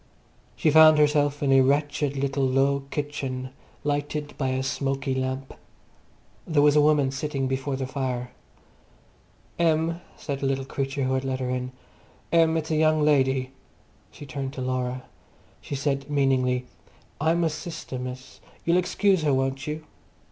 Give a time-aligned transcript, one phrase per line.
[0.55, 3.51] She found herself in a wretched little low kitchen,
[3.83, 5.53] lighted by a smoky lamp.
[6.47, 8.31] There was a woman sitting before the fire.
[9.59, 11.71] "Em," said the little creature who had let her in.
[12.31, 12.57] "Em!
[12.57, 13.51] It's a young lady."
[14.09, 15.03] She turned to Laura.
[15.61, 16.65] She said meaningly,
[17.19, 18.39] "I'm 'er sister, miss.
[18.65, 19.85] You'll excuse 'er, won't you?"